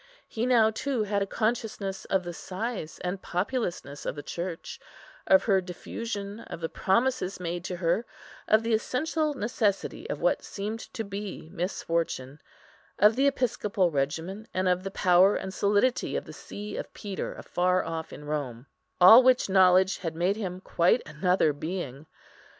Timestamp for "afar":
17.35-17.85